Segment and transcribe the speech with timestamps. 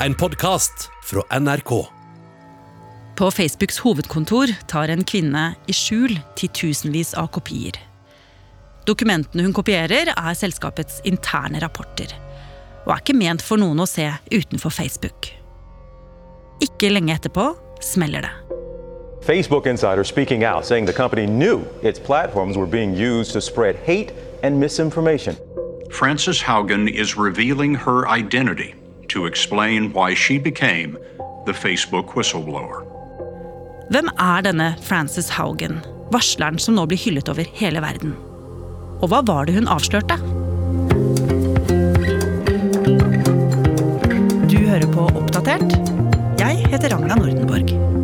[0.00, 1.86] en podkast fra NRK.
[3.16, 7.78] På Facebooks hovedkontor tar en kvinne i skjul titusenvis av kopier.
[8.86, 12.12] Dokumentene hun kopierer, er selskapets interne rapporter.
[12.84, 15.32] Og er ikke ment for noen å se utenfor Facebook.
[16.62, 17.48] Ikke lenge etterpå
[17.80, 18.34] smeller det.
[19.24, 23.76] Facebook insider speaking out, saying the company knew its platforms were being used to spread
[23.86, 25.36] hate and misinformation.
[25.90, 28.74] Frances Haugen is revealing her identity
[29.08, 30.98] to explain why she became
[31.46, 32.82] the Facebook whistleblower.
[33.90, 35.78] Hvem er denne Frances Haugen,
[36.10, 38.16] varsleren som nå blir hyllet over hele verden?
[38.98, 40.18] Og hva var det hun avslørte?
[44.50, 45.78] Du hører på Oppdatert.
[46.40, 47.95] Jeg heter Ragna Nordenborg.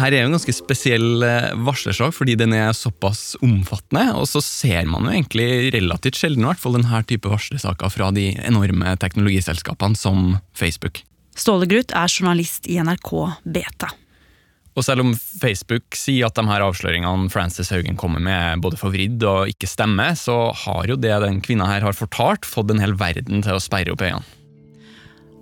[0.00, 4.14] Dette er jo en ganske spesiell eh, varslersak fordi den er såpass omfattende.
[4.16, 8.08] Og så ser man jo egentlig relativt sjelden i hvert fall denne type varslersaker fra
[8.16, 11.02] de enorme teknologiselskapene som Facebook.
[11.36, 13.12] Ståle Gruth er journalist i NRK
[13.44, 13.92] Beta.
[14.78, 18.80] Og selv om Facebook sier at de her avsløringene Frances Haugen kommer med er både
[18.80, 22.80] forvridd og ikke stemmer, så har jo det den kvinna her har fortalt, fått en
[22.80, 24.24] hel verden til å sperre opp øynene.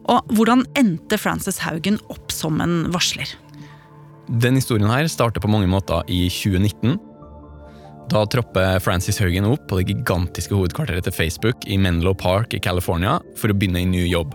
[0.08, 3.36] Og hvordan endte Frances Haugen opp som en varsler?
[4.28, 6.98] Den historien her starter på mange måter i 2019.
[8.12, 12.60] Da tropper Frances Haugen opp på det gigantiske hovedkvarteret til Facebook i Menlo Park i
[12.60, 14.34] California for å begynne en ny jobb.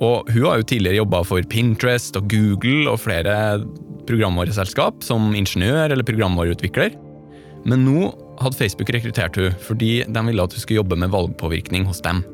[0.00, 3.60] Og Hun har jo tidligere jobba for Pinterest og Google og flere
[4.08, 6.96] programvareselskap som ingeniør eller programvareutvikler.
[7.68, 8.08] Men nå
[8.40, 12.24] hadde Facebook rekruttert hun fordi de ville at hun skulle jobbe med valgpåvirkning hos dem.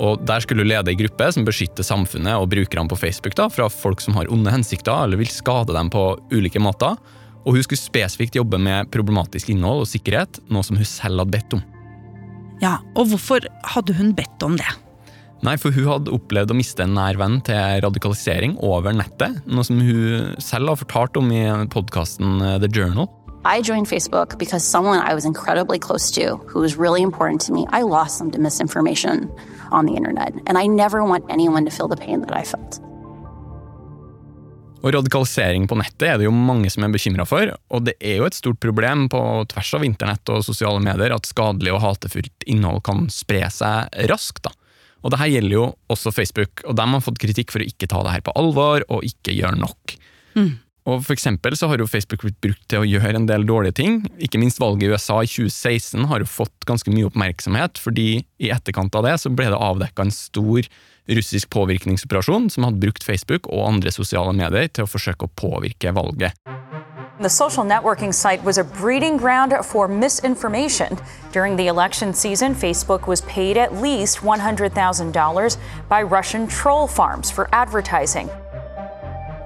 [0.00, 3.48] Og Der skulle hun lede ei gruppe som beskytter samfunnet og brukerne på Facebook da,
[3.52, 6.96] fra folk som har onde hensikter eller vil skade dem på ulike måter.
[7.42, 11.34] Og hun skulle spesifikt jobbe med problematisk innhold og sikkerhet, noe som hun selv hadde
[11.34, 11.62] bedt om.
[12.62, 13.42] Ja, Og hvorfor
[13.74, 14.70] hadde hun bedt om det?
[15.42, 19.66] Nei, for hun hadde opplevd å miste en nær venn til radikalisering over nettet, noe
[19.66, 23.10] som hun selv har fortalt om i podkasten The Journal.
[23.44, 27.52] I joined Facebook because someone I was incredibly close to, who was really important to
[27.52, 29.28] me, I lost them to misinformation
[29.72, 30.32] on the internet.
[30.46, 32.80] And I never want anyone to feel the pain that I felt.
[34.82, 38.18] Og Radikalisering på nettet er det jo mange som er bekymra for, og det er
[38.18, 39.20] jo et stort problem på
[39.52, 44.42] tvers av internett og sosiale medier at skadelig og hatefullt innhold kan spre seg raskt.
[44.46, 44.50] da.
[45.02, 47.90] Og det her gjelder jo også Facebook, og de har fått kritikk for å ikke
[47.90, 49.94] ta det her på alvor og ikke gjøre nok.
[50.34, 50.52] Mm.
[50.88, 53.76] Og for eksempel så har jo Facebook blitt brukt til å gjøre en del dårlige
[53.78, 54.00] ting.
[54.18, 58.50] Ikke minst valget i USA i 2016 har jo fått ganske mye oppmerksomhet, fordi i
[58.50, 60.66] etterkant av det så ble det avdekka en stor
[61.12, 65.94] russisk påvirkningsoperasjon som hadde brukt Facebook og andre sosiale medier til å forsøke å påvirke
[65.94, 66.34] valget.
[67.20, 70.98] The social networking site was a breeding ground for misinformation.
[71.30, 75.56] During the election season, Facebook was paid at least $100,000
[75.88, 78.28] by Russian troll farms for advertising.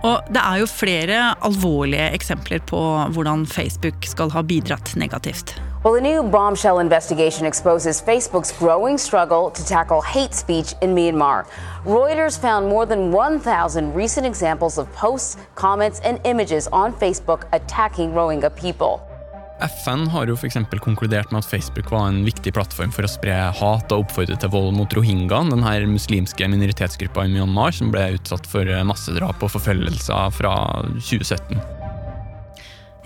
[0.07, 2.81] Og det er jo flere alvorlige eksempler på
[3.15, 5.57] hvordan Facebook skal ha bidratt negativt.
[5.85, 11.47] Well, a new bombshell investigation exposes Facebook's growing struggle to tackle hate speech in Myanmar.
[11.85, 18.13] Reuters found more than 1,000 recent examples of posts, comments, and images on Facebook attacking
[18.13, 19.01] Rohingya people.
[19.61, 20.59] FN har jo f.eks.
[20.85, 24.53] konkludert med at Facebook var en viktig plattform for å spre hat og oppfordre til
[24.53, 29.55] vold mot rohingyaen, den her muslimske minoritetsgruppa i Myanmar som ble utsatt for massedrap og
[29.55, 30.53] forfølgelser fra
[30.99, 31.57] 2017.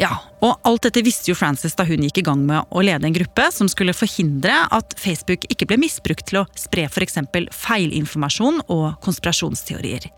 [0.00, 3.04] Ja, og alt dette visste jo Frances da hun gikk i gang med å lede
[3.06, 7.20] en gruppe som skulle forhindre at Facebook ikke ble misbrukt til å spre f.eks.
[7.52, 10.08] feilinformasjon og konspirasjonsteorier.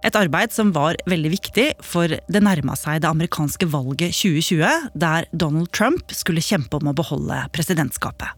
[0.00, 5.28] Et arbeid som var veldig viktig, for det nærma seg det amerikanske valget 2020, der
[5.32, 8.32] Donald Trump skulle kjempe om å beholde presidentskapet.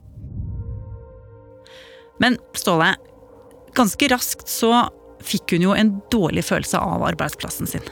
[2.23, 2.93] Men Ståle,
[3.79, 4.89] ganske raskt så
[5.23, 7.85] fikk hun jo en dårlig følelse av arbeidsplassen sin.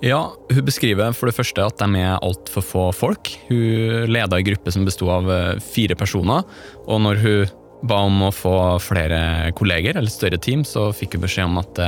[0.00, 3.28] Ja, Hun beskriver for det første at de er altfor få folk.
[3.50, 5.28] Hun leda en gruppe som besto av
[5.74, 6.46] fire personer.
[6.86, 7.50] Og når hun
[7.82, 8.54] ba om å få
[8.84, 11.80] flere kolleger eller større team, så fikk hun beskjed om at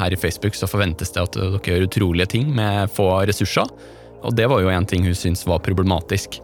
[0.00, 3.70] her i Facebook så forventes det at dere gjør utrolige ting med få ressurser.
[4.26, 6.40] Og det var jo en ting hun syntes var problematisk.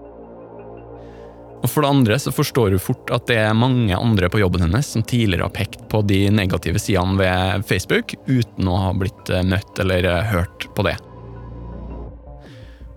[1.62, 4.64] Og For det andre så forstår hun fort at det er mange andre på jobben
[4.64, 9.30] hennes som tidligere har pekt på de negative sidene ved Facebook, uten å ha blitt
[9.46, 10.96] møtt eller hørt på det.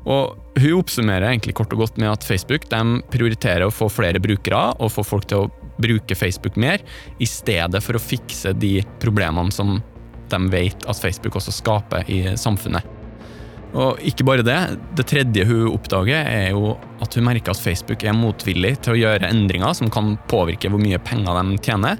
[0.06, 2.82] Og Hun oppsummerer egentlig kort og godt med at Facebook de
[3.12, 5.50] prioriterer å få flere brukere og få folk til å
[5.82, 6.84] bruke Facebook mer,
[7.20, 9.80] i stedet for å fikse de problemene som
[10.32, 12.96] de vet at Facebook også skaper i samfunnet.
[13.76, 14.58] Og ikke bare det,
[14.96, 19.00] det tredje hun oppdager, er jo at hun merker at Facebook er motvillig til å
[19.02, 22.00] gjøre endringer som kan påvirke hvor mye penger de tjener,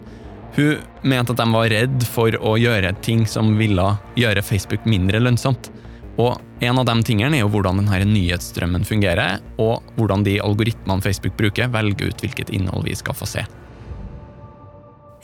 [0.56, 5.20] Hun mente at de var redd for å gjøre ting som ville gjøre Facebook mindre
[5.20, 5.68] lønnsomt.
[6.16, 11.04] Og en av de tingene er jo hvordan denne nyhetsstrømmen fungerer, og hvordan de algoritmene
[11.04, 13.44] Facebook bruker, velger ut hvilket innhold vi skal få se.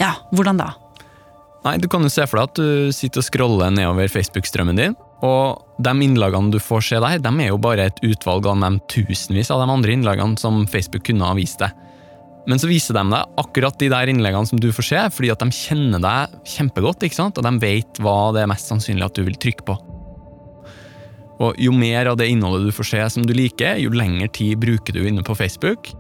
[0.02, 0.72] Ja, hvordan da?
[1.62, 4.98] Nei, Du kan jo se for deg at du sitter og scroller nedover Facebook-strømmen din,
[5.22, 8.72] og de innlagene du får se der, de er jo bare et utvalg av de
[8.90, 11.78] tusenvis av de andre innlagene som Facebook kunne ha vist deg.
[12.50, 15.44] Men så viser de deg akkurat de der innleggene som du får se, fordi at
[15.44, 17.38] de kjenner deg kjempegodt, ikke sant?
[17.38, 19.78] og de vet hva det er mest sannsynlig at du vil trykke på.
[21.42, 24.58] Og Jo mer av det innholdet du får se som du liker, jo lengre tid
[24.62, 25.94] bruker du inne på Facebook.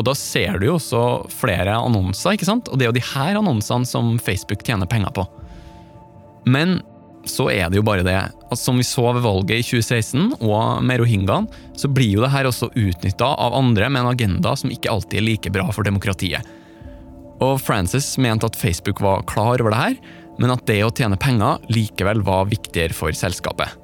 [0.00, 1.00] Og da ser du jo også
[1.42, 2.70] flere annonser, ikke sant?
[2.72, 5.26] og det er jo de her annonsene som Facebook tjener penger på.
[6.48, 6.78] Men
[7.28, 10.80] så er det jo bare det at som vi så ved valget i 2016, og
[10.88, 14.72] med rohingyaen, så blir jo det her også utnytta av andre med en agenda som
[14.72, 16.48] ikke alltid er like bra for demokratiet.
[17.44, 20.00] Og Francis mente at Facebook var klar over det her,
[20.40, 23.76] men at det å tjene penger likevel var viktigere for selskapet.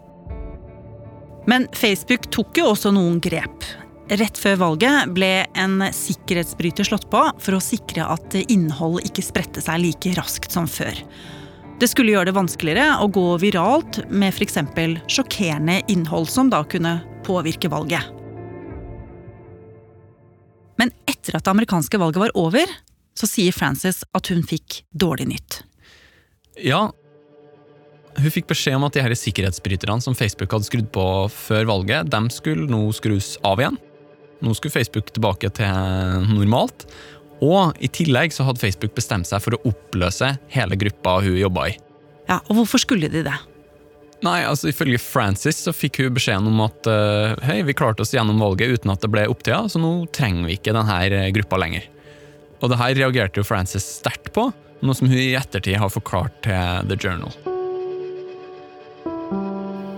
[1.47, 3.69] Men Facebook tok jo også noen grep.
[4.07, 9.63] Rett før valget ble en sikkerhetsbryter slått på for å sikre at innhold ikke spredte
[9.65, 10.95] seg like raskt som før.
[11.81, 14.61] Det skulle gjøre det vanskeligere å gå viralt med f.eks.
[15.11, 18.07] sjokkerende innhold som da kunne påvirke valget.
[20.79, 22.71] Men etter at det amerikanske valget var over,
[23.17, 25.59] så sier Frances at hun fikk dårlig nytt.
[26.63, 26.93] Ja,
[28.17, 32.09] hun fikk beskjed om at de her sikkerhetsbryterne som Facebook hadde skrudd på før valget,
[32.13, 33.83] de skulle nå skrus av igjen.
[34.45, 36.87] Nå skulle Facebook tilbake til normalt.
[37.45, 41.69] Og i tillegg så hadde Facebook bestemt seg for å oppløse hele gruppa hun jobba
[41.73, 41.77] i.
[42.27, 43.37] Ja, Og hvorfor skulle de det?
[44.25, 48.15] Nei, altså Ifølge Frances så fikk hun beskjeden om at uh, hei, vi klarte oss
[48.17, 51.85] gjennom valget uten at det ble opptida, så nå trenger vi ikke denne gruppa lenger.
[52.63, 54.49] Og det her reagerte jo Frances sterkt på,
[54.81, 57.37] noe som hun i ettertid har forklart til The Journal.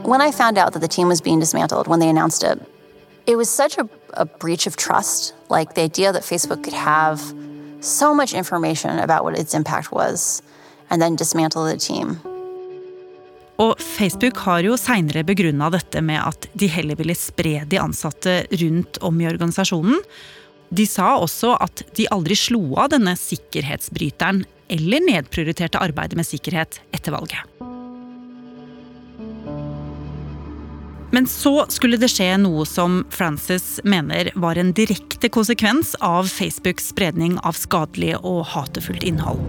[0.08, 2.58] When I found out that the team was being dismantled when they announced it,
[3.28, 5.34] it was such a, a breach of trust.
[5.50, 7.20] Like the idea that Facebook could have
[7.80, 10.42] so much information about what its impact was
[10.90, 12.18] and then dismantle the team.
[13.58, 18.44] Og Facebook har jo seinere begrunna dette med at de heller ville spre de ansatte
[18.62, 19.98] rundt om i organisasjonen.
[20.70, 26.78] De sa også at de aldri slo av denne sikkerhetsbryteren eller nedprioriterte arbeidet med sikkerhet
[26.94, 27.67] etter valget.
[31.10, 36.90] Men så skulle det skje noe som Francis mener var en direkte konsekvens av Facebooks
[36.92, 39.40] spredning av skadelig og hatefullt innhold.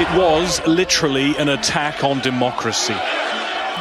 [0.00, 2.94] It was literally an attack on democracy.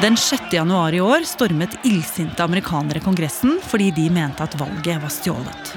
[0.01, 0.41] Den 6.
[0.51, 5.73] januar i år stormet illsinte amerikanere Kongressen fordi de mente at valget var stjålet.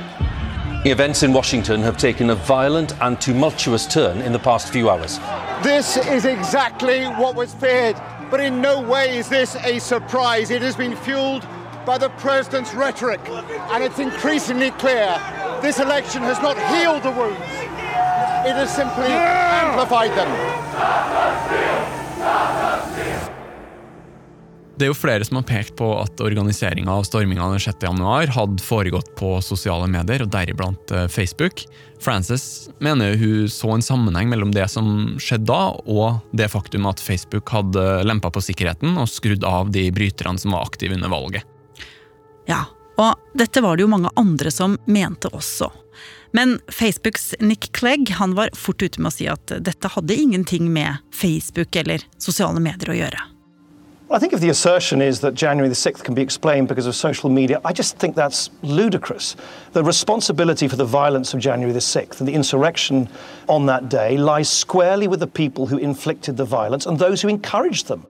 [0.84, 5.20] Events in Washington have taken a violent and tumultuous turn in the past few hours.
[5.62, 7.96] This is exactly what was feared.
[8.32, 10.50] But in no way is this a surprise.
[10.50, 11.46] It has been fueled
[11.84, 15.20] by the president's rhetoric, and it's increasingly clear
[15.60, 17.42] this election has not healed the wounds,
[18.48, 20.30] it has simply amplified them.
[24.78, 27.84] Det er jo flere som har pekt på at organiseringa av storminga den 6.
[27.84, 31.64] januar hadde foregått på sosiale medier, og deriblant eh, Facebook.
[32.02, 37.02] Frances mener hun så en sammenheng mellom det som skjedde da, og det faktum at
[37.04, 41.44] Facebook hadde lempa på sikkerheten og skrudd av de bryterne som var aktive under valget.
[42.48, 42.64] Ja,
[42.98, 45.68] og dette var det jo mange andre som mente også.
[46.32, 50.72] Men Facebooks Nick Clegg han var fort ute med å si at dette hadde ingenting
[50.72, 53.28] med Facebook eller sosiale medier å gjøre.
[54.14, 56.94] I think if the assertion is that January the 6th can be explained because of
[56.94, 59.36] social media, I just think that's ludicrous.
[59.72, 63.08] The responsibility for the violence of January the 6th and the insurrection
[63.48, 67.28] on that day lies squarely with the people who inflicted the violence and those who
[67.28, 68.04] encouraged them.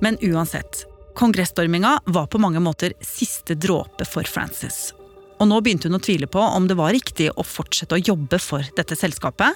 [0.00, 4.92] Men uansett, kongressstorminga var på mange måter siste dråpe for Frances.
[5.38, 8.42] Og nå begynte hun å tvile på om det var riktig å fortsette å jobbe
[8.42, 9.54] for dette selskapet,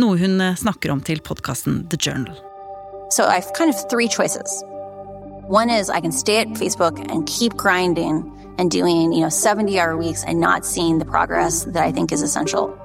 [0.00, 2.45] noe hun snakker om til podkasten The Journal.
[3.08, 4.64] So I have kind of three choices.
[5.46, 9.78] One is I can stay at Facebook and keep grinding and doing, you know, 70
[9.78, 12.76] hour weeks and not seeing the progress that I think is essential.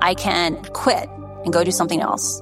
[0.00, 1.08] I can quit
[1.44, 2.40] and go do something else.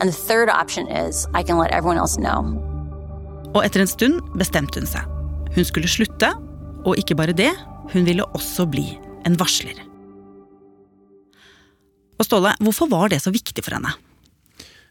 [0.00, 2.56] And the third option is I can let everyone else know.
[3.50, 5.06] Og etter en stund bestemte hun seg.
[5.56, 6.30] Hun skulle slutte,
[6.86, 7.50] og ikke bare det,
[7.90, 8.86] hun ville også bli
[9.26, 9.74] en varsler.
[12.20, 13.90] Og Ståle, hvorfor var det så viktig for henne?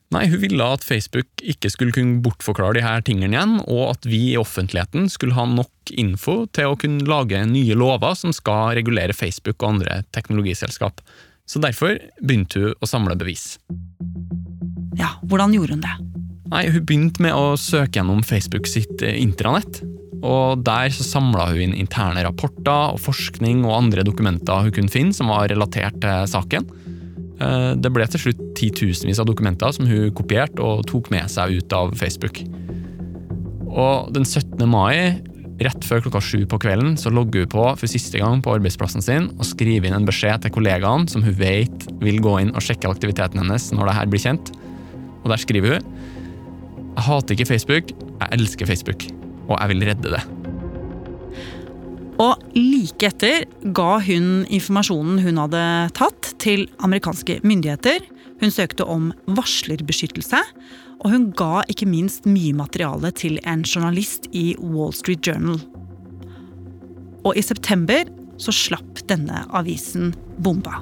[0.09, 4.07] Nei, Hun ville at Facebook ikke skulle kunne bortforklare de her tingene igjen, og at
[4.09, 8.73] vi i offentligheten skulle ha nok info til å kunne lage nye lover som skal
[8.79, 11.03] regulere Facebook og andre teknologiselskap.
[11.49, 13.59] Så derfor begynte hun å samle bevis.
[14.97, 15.95] Ja, hvordan gjorde hun det?
[16.49, 19.83] Nei, Hun begynte med å søke gjennom Facebook sitt eh, intranett.
[20.25, 24.91] Og Der så samla hun inn interne rapporter og forskning og andre dokumenter hun kunne
[24.91, 26.65] finne som var relatert til saken.
[27.39, 31.60] Eh, det ble til slutt titusenvis av dokumenter som hun kopierte og tok med seg
[31.60, 32.41] ut av Facebook.
[33.69, 34.65] Og den 17.
[34.67, 35.19] mai,
[35.63, 39.03] rett før klokka sju på kvelden, så logger hun på for siste gang på arbeidsplassen
[39.03, 42.63] sin og skriver inn en beskjed til kollegaene som hun vet vil gå inn og
[42.65, 44.51] sjekke aktiviteten hennes når det her blir kjent.
[45.24, 45.96] Og der skriver hun
[46.89, 49.08] Jeg hater ikke Facebook, jeg elsker Facebook,
[49.48, 50.38] og jeg vil redde det.
[52.19, 53.45] Og like etter
[53.75, 55.63] ga hun informasjonen hun hadde
[55.95, 58.03] tatt, til amerikanske myndigheter.
[58.39, 60.39] Hun søkte om varslerbeskyttelse,
[60.99, 65.59] og hun ga ikke minst mye materiale til en journalist i Wall Street Journal.
[67.27, 68.07] Og i september
[68.39, 70.79] så slapp denne avisen bomba.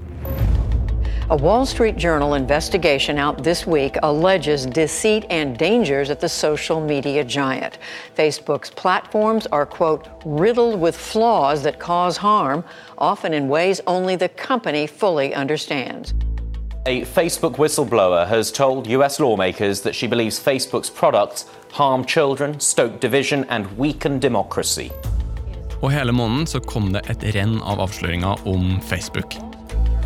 [1.30, 6.80] A Wall Street Journal investigation out this week alleges deceit and dangers at the social
[6.80, 7.80] media giant.
[8.16, 12.64] Facebook's platforms are, quote, riddled with flaws that cause harm,
[12.98, 16.14] often in ways only the company fully understands.
[16.86, 23.02] A Facebook whistleblower has told US lawmakers that she believes Facebook's products harm children, stoke
[23.02, 24.92] division, and weaken democracy.
[25.82, 29.47] Og hele måneden så kom det et renn av avsløringer om Facebook.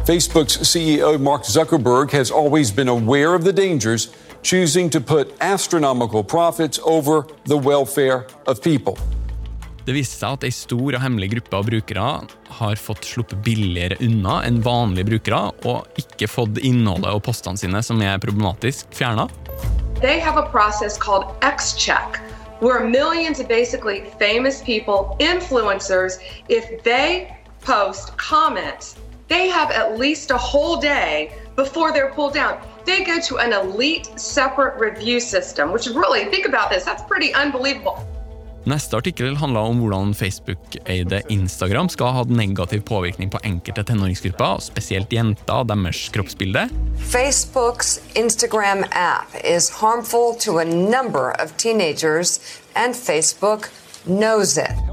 [0.05, 6.23] Facebook's CEO Mark Zuckerberg has always been aware of the dangers, choosing to put astronomical
[6.23, 8.97] profits over the welfare of people.
[9.85, 12.07] Det viste seg at ei stor og hemmelig gruppe av brukere
[12.57, 17.83] har fått sluppet billigere unna enn vanlige brukere, og ikke fått innholdet og postene sine
[17.85, 19.27] som er problematisk, fjerna.
[20.01, 22.17] They have a process called X-Check,
[22.59, 26.17] where millions of basically famous people, influencers,
[26.49, 27.29] if they
[27.61, 28.97] post comments
[29.31, 32.59] they have at least a whole day before they're pulled down.
[32.85, 37.33] They go to an elite separate review system, which really, think about this, that's pretty
[37.33, 37.97] unbelievable.
[38.63, 44.61] Neste artikkel handla om hvordan Facebook-eide Instagram skal ha hatt negativ påvirkning på enkelte tenåringsgrupper,
[44.61, 46.67] spesielt jenter og deres kroppsbilde.
[47.15, 52.37] Facebooks Instagram app is harmful to a number of teenagers,
[52.75, 53.71] and Facebook
[54.05, 54.90] knows it.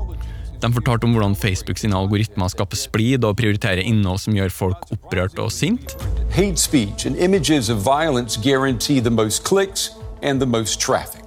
[0.58, 4.88] De fortalte om hvordan Facebook sine algoritmer skaper splid og prioriterer innhold som gjør folk
[4.90, 5.94] opprørt og sint.
[6.34, 9.90] Hate speech and images of violence guarantee the most clicks
[10.22, 11.22] and the most traffic.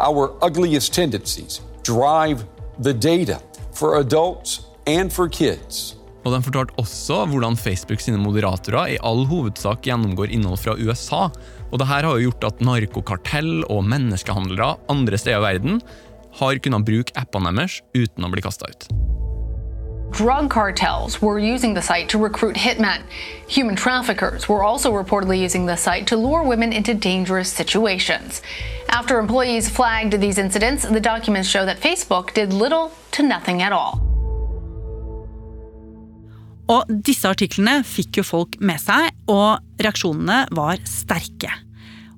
[0.00, 2.42] Our ugliest tendencies drive
[2.82, 3.38] the data
[3.72, 5.96] for adults and for kids.
[6.22, 11.28] Og De fortalte også hvordan Facebook sine moderatorer i all hovedsak gjennomgår innhold fra USA.
[11.70, 15.82] Og Dette har jo gjort at narkokartell og menneskehandlere andre steder i verden
[16.40, 18.88] har kunnet bruke appene deres uten å bli kasta ut.
[20.12, 23.02] Drug cartels were using the site to recruit hitmen.
[23.48, 28.42] Human traffickers were also reportedly using the site to lure women into dangerous situations.
[28.90, 33.72] After employees flagged these incidents, the documents show that Facebook did little to nothing at
[33.72, 34.00] all.
[36.68, 41.50] Og disse artiklene fikk jo folk med seg, og reaksjonene var sterke.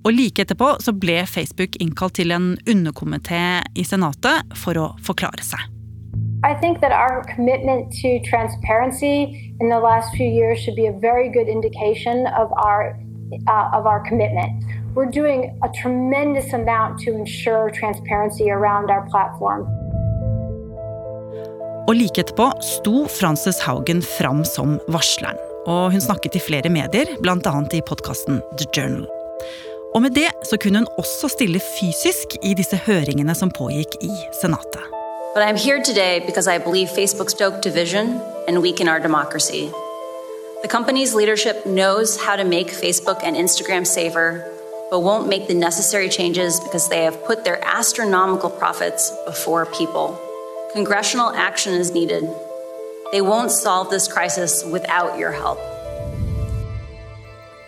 [0.04, 5.44] Og like etterpå så ble Facebook innkalt til en underkomité i Senatet for å forklare
[5.44, 5.70] seg.
[6.44, 10.92] I think that our commitment to transparency in the last few years should be a
[10.92, 12.92] very good indication of our
[13.48, 14.52] uh, of our commitment.
[14.94, 19.64] We're doing a tremendous amount to ensure transparency around our platform.
[21.88, 25.40] Og like etterpå sto Frances Haugen fram som varsleren.
[25.64, 27.56] Og hun snakket i flere medier, bl.a.
[27.72, 29.23] i podkasten The Journal.
[29.94, 34.10] Og med det så kunne hun også stille fysisk i disse høringene som pågikk i
[34.40, 34.82] Senatet.
[35.34, 39.70] But I'm here today because I believe Facebook stoked division and weaken our democracy.
[40.62, 44.28] The company's leadership knows how to make Facebook and Instagram safer,
[44.90, 50.18] but won't make the necessary changes because they have put their astronomical profits before people.
[50.72, 52.24] Congressional action is needed.
[53.12, 55.73] They won't solve this crisis without your help.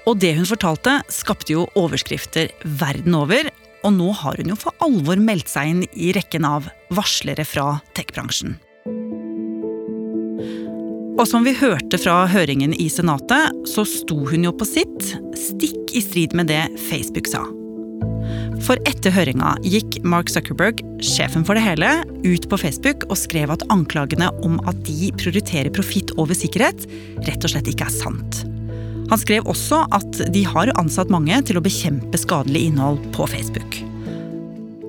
[0.07, 3.51] Og det hun fortalte, skapte jo overskrifter verden over.
[3.87, 7.77] Og nå har hun jo for alvor meldt seg inn i rekken av varslere fra
[7.99, 8.57] tech-bransjen.
[11.17, 15.95] Og som vi hørte fra høringen i Senatet, så sto hun jo på sitt, stikk
[15.97, 17.41] i strid med det Facebook sa.
[18.67, 21.89] For etter høringa gikk Mark Zuckerberg, sjefen for det hele,
[22.25, 26.85] ut på Facebook og skrev at anklagene om at de prioriterer profitt over sikkerhet,
[27.29, 28.45] rett og slett ikke er sant.
[29.11, 33.79] Han skrev også at de har ansatt mange til å bekjempe skadelig innhold på Facebook.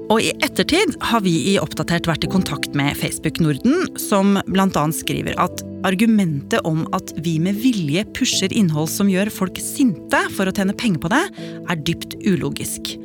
[0.08, 4.84] Og i ettertid har vi i Oppdatert vært i kontakt med Facebook Norden, som bl.a.
[4.96, 10.48] skriver at argumentet om at vi med vilje pusher innhold som gjør folk sinte for
[10.48, 11.24] å tjene penger på det,
[11.68, 12.96] er dypt ulogisk.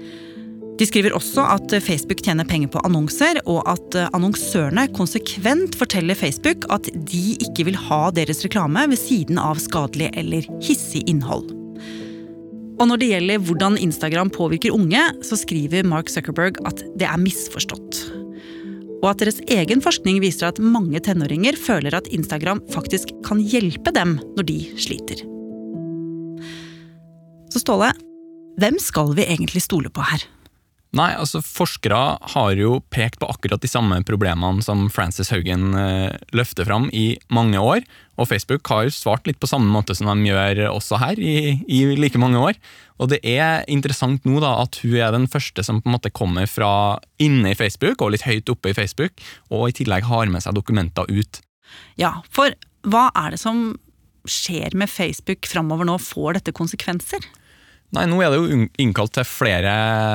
[0.82, 6.66] De skriver også at Facebook tjener penger på annonser, og at annonsørene konsekvent forteller Facebook
[6.74, 11.52] at de ikke vil ha deres reklame ved siden av skadelig eller hissig innhold.
[12.82, 17.22] Og når det gjelder hvordan Instagram påvirker unge, så skriver Mark Zuckerberg at det er
[17.28, 18.02] misforstått.
[19.04, 23.94] Og at deres egen forskning viser at mange tenåringer føler at Instagram faktisk kan hjelpe
[23.94, 25.22] dem når de sliter.
[27.54, 27.94] Så Ståle,
[28.58, 30.26] hvem skal vi egentlig stole på her?
[30.92, 31.98] Nei, altså Forskere
[32.34, 37.14] har jo pekt på akkurat de samme problemene som Frances Haugen eh, løfter fram i
[37.32, 37.80] mange år.
[38.20, 41.80] Og Facebook har svart litt på samme måte som de gjør også her, i, i,
[41.96, 42.60] like mange år.
[43.00, 46.12] Og det er interessant nå da at hun er den første som på en måte
[46.12, 49.16] kommer fra inne i Facebook, og litt høyt oppe i Facebook,
[49.48, 51.40] og i tillegg har med seg dokumenter ut.
[51.96, 52.52] Ja, for
[52.84, 53.70] hva er det som
[54.28, 55.96] skjer med Facebook framover nå?
[56.04, 57.24] Får dette konsekvenser?
[57.92, 59.72] Nei, Nå er det jo innkalt til flere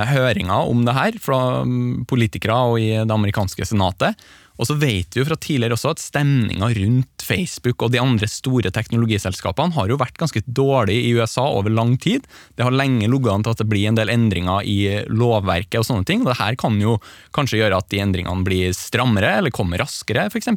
[0.10, 4.17] høringer om det her, fra mm, politikere og i det amerikanske senatet.
[4.57, 8.25] Og så vet vi jo fra tidligere også at stemninga rundt Facebook og de andre
[8.31, 12.25] store teknologiselskapene har jo vært ganske dårlig i USA over lang tid.
[12.57, 14.79] Det har lenge ligget an til at det blir en del endringer i
[15.13, 16.25] lovverket og sånne ting.
[16.25, 16.98] og det her kan jo
[17.38, 20.50] kanskje gjøre at de endringene blir strammere eller kommer raskere, f.eks.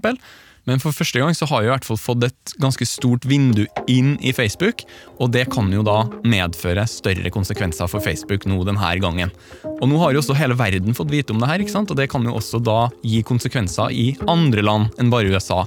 [0.71, 3.65] Men for første gang så har vi i hvert fall fått et ganske stort vindu
[3.91, 4.85] inn i Facebook,
[5.19, 9.35] og det kan jo da medføre større konsekvenser for Facebook nå denne gangen.
[9.81, 11.91] Og nå har jo også hele verden fått vite om det her, ikke sant?
[11.91, 15.65] og det kan jo også da gi konsekvenser i andre land enn bare USA.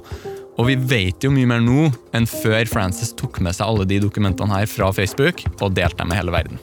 [0.54, 4.00] Og vi vet jo mye mer nå enn før Frances tok med seg alle de
[4.06, 6.62] dokumentene her fra Facebook og delte dem med hele verden.